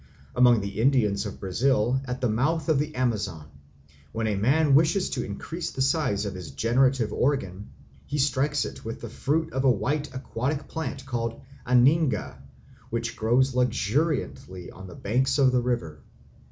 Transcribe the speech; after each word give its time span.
Among 0.35 0.61
the 0.61 0.81
Indians 0.81 1.27
of 1.27 1.39
Brazil 1.39 2.01
at 2.05 2.21
the 2.21 2.27
mouth 2.27 2.69
of 2.69 2.79
the 2.79 2.95
Amazon, 2.95 3.45
when 4.11 4.25
a 4.25 4.35
man 4.35 4.73
wishes 4.73 5.11
to 5.11 5.23
increase 5.23 5.69
the 5.69 5.83
size 5.83 6.25
of 6.25 6.33
his 6.33 6.49
generative 6.49 7.13
organ, 7.13 7.69
he 8.07 8.17
strikes 8.17 8.65
it 8.65 8.83
with 8.83 9.01
the 9.01 9.09
fruit 9.11 9.53
of 9.53 9.63
a 9.63 9.69
white 9.69 10.11
aquatic 10.11 10.67
plant 10.67 11.05
called 11.05 11.39
aninga, 11.67 12.37
which 12.89 13.15
grows 13.15 13.53
luxuriantly 13.53 14.71
on 14.71 14.87
the 14.87 14.95
banks 14.95 15.37
of 15.37 15.51
the 15.51 15.61
river. 15.61 16.01